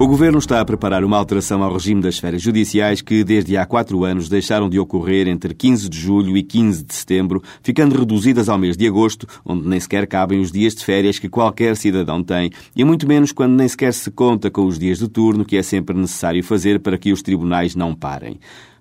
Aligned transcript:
O 0.00 0.06
Governo 0.06 0.38
está 0.38 0.60
a 0.60 0.64
preparar 0.64 1.02
uma 1.02 1.16
alteração 1.16 1.60
ao 1.60 1.72
regime 1.72 2.00
das 2.00 2.20
férias 2.20 2.40
judiciais 2.40 3.02
que, 3.02 3.24
desde 3.24 3.56
há 3.56 3.66
quatro 3.66 4.04
anos, 4.04 4.28
deixaram 4.28 4.68
de 4.70 4.78
ocorrer 4.78 5.26
entre 5.26 5.52
15 5.52 5.88
de 5.88 5.98
julho 5.98 6.36
e 6.36 6.42
15 6.44 6.84
de 6.84 6.94
setembro, 6.94 7.42
ficando 7.64 7.98
reduzidas 7.98 8.48
ao 8.48 8.56
mês 8.56 8.76
de 8.76 8.86
agosto, 8.86 9.26
onde 9.44 9.66
nem 9.66 9.80
sequer 9.80 10.06
cabem 10.06 10.38
os 10.38 10.52
dias 10.52 10.76
de 10.76 10.84
férias 10.84 11.18
que 11.18 11.28
qualquer 11.28 11.76
cidadão 11.76 12.22
tem, 12.22 12.52
e 12.76 12.84
muito 12.84 13.08
menos 13.08 13.32
quando 13.32 13.56
nem 13.56 13.66
sequer 13.66 13.92
se 13.92 14.08
conta 14.12 14.48
com 14.48 14.66
os 14.66 14.78
dias 14.78 15.00
de 15.00 15.08
turno 15.08 15.44
que 15.44 15.56
é 15.56 15.64
sempre 15.64 15.98
necessário 15.98 16.44
fazer 16.44 16.78
para 16.78 16.96
que 16.96 17.12
os 17.12 17.20
tribunais 17.20 17.74
não 17.74 17.92
parem. 17.92 18.38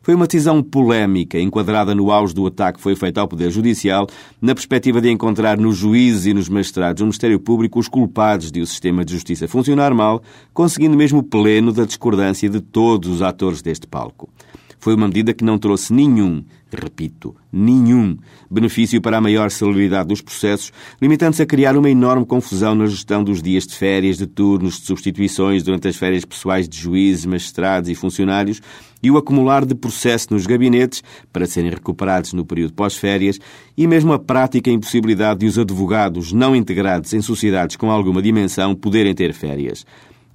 Foi 0.07 0.15
uma 0.15 0.25
decisão 0.25 0.63
polémica, 0.63 1.37
enquadrada 1.37 1.93
no 1.93 2.13
auge 2.13 2.33
do 2.33 2.47
ataque 2.47 2.77
que 2.77 2.81
foi 2.81 2.95
feito 2.95 3.17
ao 3.17 3.27
Poder 3.27 3.51
Judicial, 3.51 4.07
na 4.41 4.55
perspectiva 4.55 5.01
de 5.01 5.09
encontrar 5.09 5.57
nos 5.57 5.75
juízes 5.75 6.27
e 6.27 6.33
nos 6.33 6.47
magistrados 6.47 7.01
do 7.01 7.03
Ministério 7.03 7.37
Público 7.37 7.77
os 7.77 7.89
culpados 7.89 8.49
de 8.49 8.61
o 8.61 8.65
sistema 8.65 9.03
de 9.03 9.11
justiça 9.11 9.49
funcionar 9.49 9.93
mal, 9.93 10.23
conseguindo 10.53 10.95
mesmo 10.95 11.21
pleno 11.21 11.73
da 11.73 11.83
discordância 11.83 12.47
de 12.47 12.61
todos 12.61 13.09
os 13.09 13.21
atores 13.21 13.61
deste 13.61 13.85
palco. 13.85 14.29
Foi 14.79 14.93
uma 14.93 15.07
medida 15.07 15.33
que 15.33 15.43
não 15.43 15.57
trouxe 15.57 15.91
nenhum, 15.91 16.43
repito, 16.71 17.35
nenhum 17.51 18.17
benefício 18.49 19.01
para 19.01 19.17
a 19.17 19.21
maior 19.21 19.49
celeridade 19.49 20.09
dos 20.09 20.21
processos, 20.21 20.71
limitando-se 21.01 21.41
a 21.41 21.45
criar 21.45 21.75
uma 21.75 21.89
enorme 21.89 22.25
confusão 22.25 22.75
na 22.75 22.85
gestão 22.85 23.23
dos 23.23 23.41
dias 23.41 23.65
de 23.65 23.75
férias, 23.75 24.17
de 24.17 24.27
turnos, 24.27 24.79
de 24.79 24.85
substituições 24.85 25.63
durante 25.63 25.87
as 25.87 25.95
férias 25.95 26.23
pessoais 26.23 26.69
de 26.69 26.77
juízes, 26.77 27.25
magistrados 27.25 27.89
e 27.89 27.95
funcionários 27.95 28.61
e 29.01 29.11
o 29.11 29.17
acumular 29.17 29.65
de 29.65 29.75
processo 29.75 30.27
nos 30.31 30.45
gabinetes 30.45 31.03
para 31.31 31.45
serem 31.45 31.71
recuperados 31.71 32.33
no 32.33 32.45
período 32.45 32.73
pós-férias 32.73 33.39
e 33.75 33.85
mesmo 33.87 34.13
a 34.13 34.19
prática 34.19 34.71
impossibilidade 34.71 35.41
de 35.41 35.45
os 35.45 35.57
advogados 35.57 36.33
não 36.33 36.55
integrados 36.55 37.13
em 37.13 37.21
sociedades 37.21 37.75
com 37.75 37.91
alguma 37.91 38.21
dimensão 38.21 38.75
poderem 38.75 39.13
ter 39.13 39.33
férias 39.33 39.85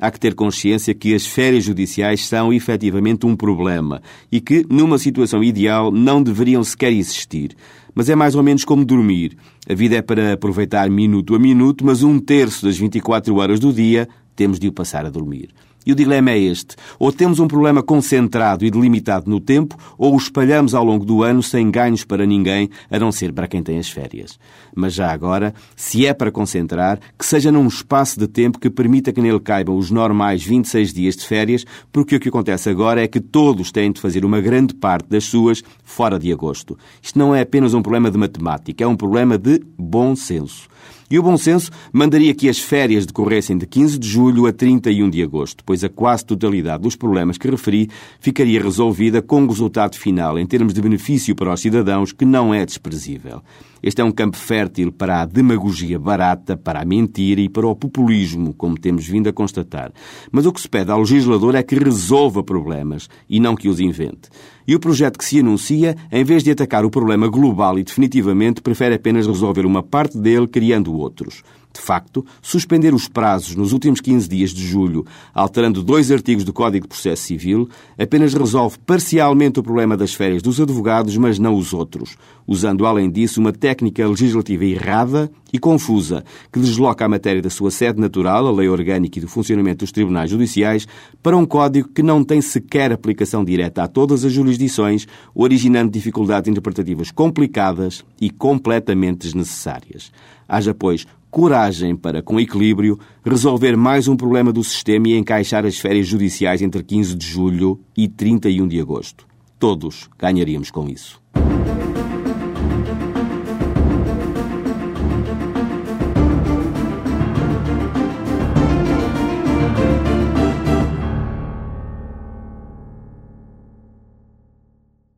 há 0.03 0.11
que 0.11 0.19
ter 0.19 0.35
consciência 0.35 0.93
que 0.93 1.15
as 1.15 1.25
férias 1.25 1.63
judiciais 1.63 2.27
são 2.27 2.53
efetivamente 2.53 3.25
um 3.25 3.37
problema 3.37 4.03
e 4.33 4.41
que, 4.41 4.67
numa 4.69 4.99
situação 4.99 5.45
ideal, 5.45 5.93
não 5.93 6.21
deveriam 6.21 6.65
sequer 6.65 6.93
existir. 6.93 7.55
Mas 7.95 8.09
é 8.09 8.17
mais 8.17 8.35
ou 8.35 8.43
menos 8.43 8.65
como 8.65 8.85
dormir. 8.85 9.37
A 9.69 9.75
vida 9.75 9.95
é 9.95 10.03
para 10.03 10.33
aproveitar 10.33 10.91
minuto 10.91 11.37
a 11.37 11.39
minuto, 11.39 11.87
mas 11.87 12.03
um 12.03 12.19
terço 12.19 12.67
das 12.67 12.77
24 12.77 13.33
horas 13.37 13.61
do 13.61 13.73
dia 13.73 14.09
temos 14.35 14.59
de 14.59 14.67
o 14.67 14.73
passar 14.73 15.07
a 15.07 15.11
dormir. 15.11 15.51
E 15.85 15.93
o 15.93 15.95
dilema 15.95 16.31
é 16.31 16.39
este. 16.39 16.77
Ou 16.99 17.13
temos 17.13 17.41
um 17.41 17.49
problema 17.49 17.83
concentrado 17.83 18.65
e 18.65 18.71
delimitado 18.71 19.29
no 19.29 19.41
tempo, 19.41 19.77
ou 19.99 20.15
o 20.15 20.17
espalhamos 20.17 20.75
ao 20.75 20.85
longo 20.85 21.05
do 21.05 21.23
ano 21.23 21.43
sem 21.43 21.71
ganhos 21.71 22.05
para 22.05 22.27
ninguém, 22.27 22.71
a 22.91 22.99
não 22.99 23.11
ser 23.11 23.33
para 23.33 23.49
quem 23.49 23.63
tem 23.63 23.79
as 23.79 23.89
férias. 23.89 24.39
Mas 24.75 24.95
já 24.95 25.13
agora, 25.13 25.55
se 25.77 26.07
é 26.07 26.15
para 26.15 26.31
concentrar, 26.31 26.99
que 27.19 27.27
seja 27.27 27.51
num 27.51 27.67
espaço 27.67 28.19
de 28.19 28.27
tempo 28.27 28.59
que 28.59 28.71
permita 28.71 29.13
que 29.13 29.21
nele 29.21 29.41
caibam 29.41 29.77
os 29.77 29.91
normais 29.91 30.43
26 30.45 30.93
dias 30.93 31.17
de 31.17 31.27
férias, 31.27 31.65
porque 31.91 32.17
o 32.17 32.21
que 32.21 32.29
acontece 32.29 32.71
agora 32.71 33.03
é 33.03 33.09
que 33.09 33.21
todos 33.21 33.73
têm 33.73 33.93
de 33.93 34.01
fazer 34.01 34.25
uma 34.25 34.41
grande 34.41 34.75
parte 34.75 35.09
das 35.09 35.25
suas 35.25 35.63
fora 35.83 36.19
de 36.19 36.33
agosto. 36.33 36.79
Isto 37.03 37.19
não 37.19 37.35
é 37.35 37.43
apenas 37.43 37.75
um 37.75 37.83
problema 37.83 38.11
de 38.11 38.19
matemática, 38.19 38.85
é 38.85 38.87
um 38.87 38.97
problema 38.97 39.37
de 39.37 39.61
bom 39.79 40.15
senso. 40.15 40.69
E 41.13 41.19
o 41.19 41.23
bom 41.23 41.37
senso 41.37 41.71
mandaria 41.93 42.35
que 42.35 42.49
as 42.49 42.59
férias 42.59 43.05
decorressem 43.05 43.59
de 43.59 43.67
15 43.67 43.99
de 43.99 44.09
julho 44.09 44.47
a 44.47 44.53
31 44.53 45.11
de 45.11 45.23
agosto, 45.23 45.63
pois 45.63 45.85
a 45.85 45.89
quase 45.91 46.25
totalidade 46.25 46.85
dos 46.85 46.97
problemas 46.97 47.37
que 47.37 47.51
referi 47.51 47.91
ficaria 48.19 48.63
resolvida 48.63 49.21
com 49.21 49.45
o 49.45 49.47
resultado 49.47 49.99
final 49.99 50.39
em 50.39 50.47
termos 50.47 50.73
de 50.73 50.81
benefício 50.81 51.37
para 51.37 51.53
os 51.53 51.61
cidadãos 51.61 52.13
que 52.13 52.25
não 52.25 52.55
é 52.55 52.65
desprezível. 52.65 53.43
Este 53.83 54.01
é 54.01 54.05
um 54.05 54.11
campo 54.11 54.39
fértil 54.39 54.91
para 54.91 55.21
a 55.21 55.27
demagogia 55.27 55.99
barata, 55.99 56.57
para 56.57 56.81
a 56.81 56.85
mentira 56.85 57.43
e 57.43 57.49
para 57.49 57.67
o 57.67 57.77
populismo, 57.77 58.55
como 58.55 58.79
temos 58.79 59.07
vindo 59.07 59.29
a 59.29 59.33
constatar. 59.35 59.93
Mas 60.31 60.47
o 60.47 60.53
que 60.53 60.63
se 60.63 60.69
pede 60.69 60.93
ao 60.93 61.01
legislador 61.01 61.57
é 61.57 61.63
que 61.63 61.75
resolva 61.75 62.43
problemas 62.43 63.11
e 63.29 63.39
não 63.39 63.55
que 63.55 63.69
os 63.69 63.81
invente. 63.81 64.31
E 64.67 64.75
o 64.75 64.81
projeto 64.81 65.19
que 65.19 65.25
se 65.25 65.41
anuncia, 65.41 65.97
em 66.11 66.25
vez 66.25 66.43
de 66.43 66.51
atacar 66.51 66.85
o 66.85 66.91
problema 66.91 67.29
global 67.29 67.79
e 67.79 67.83
definitivamente, 67.83 68.61
prefere 68.61 68.95
apenas 68.95 69.27
resolver 69.27 69.67
uma 69.67 69.83
parte 69.83 70.19
dele 70.19 70.47
criando 70.47 70.95
outros. 70.95 71.43
De 71.73 71.81
facto, 71.81 72.25
suspender 72.43 72.93
os 72.93 73.09
prazos 73.09 73.57
nos 73.57 73.73
últimos 73.73 74.01
15 74.01 74.29
dias 74.29 74.51
de 74.51 74.67
julho, 74.67 75.07
alterando 75.33 75.83
dois 75.83 76.11
artigos 76.11 76.45
do 76.45 76.53
Código 76.53 76.85
de 76.85 76.89
Processo 76.89 77.23
Civil, 77.23 77.69
apenas 77.99 78.35
resolve 78.35 78.79
parcialmente 78.85 79.59
o 79.59 79.63
problema 79.63 79.97
das 79.97 80.13
férias 80.13 80.43
dos 80.43 80.61
advogados, 80.61 81.17
mas 81.17 81.39
não 81.39 81.55
os 81.55 81.73
outros, 81.73 82.17
usando 82.47 82.85
além 82.85 83.11
disso 83.11 83.41
uma 83.41 83.53
técnica 83.53 84.07
legislativa 84.07 84.65
errada 84.65 85.31
e 85.53 85.59
confusa, 85.59 86.25
que 86.53 86.61
desloca 86.61 87.05
a 87.05 87.09
matéria 87.09 87.41
da 87.41 87.51
sua 87.51 87.71
sede 87.71 88.01
natural, 88.01 88.47
a 88.47 88.53
lei 88.53 88.69
orgânica 88.69 89.19
e 89.19 89.23
do 89.23 89.29
funcionamento 89.29 89.85
dos 89.85 89.93
tribunais 89.93 90.31
judiciais, 90.31 90.87
para 91.23 91.37
um 91.37 91.47
código 91.47 91.89
que 91.89 92.03
não 92.03 92.25
tem 92.25 92.41
sequer 92.41 92.93
aplicação 92.93 93.45
direta 93.45 93.83
a 93.83 93.89
todas 93.89 94.25
as 94.25 94.33
jurisdições, 94.33 95.07
originando 95.35 95.91
dificuldades 95.91 96.51
interpretativas 96.51 97.11
complicadas 97.11 98.05
e 98.21 98.31
completamente 98.31 99.21
desnecessárias. 99.21 100.11
Haja, 100.49 100.75
pois, 100.75 101.07
coragem 101.33 101.97
para, 101.97 102.23
com 102.23 102.39
equilíbrio, 102.39 102.99
resolver 103.25 103.75
mais 103.75 104.07
um 104.07 104.15
problema 104.15 104.53
do 104.53 104.63
sistema 104.63 105.09
e 105.09 105.17
encaixar 105.17 105.65
as 105.65 105.79
férias 105.79 106.07
judiciais 106.07 106.61
entre 106.61 106.83
15 106.83 107.17
de 107.17 107.27
julho 107.27 107.81
e 107.97 108.07
31 108.07 108.69
de 108.69 108.79
agosto. 108.79 109.27
Todos 109.59 110.11
ganharíamos 110.19 110.71
com 110.71 110.87
isso. 110.91 111.23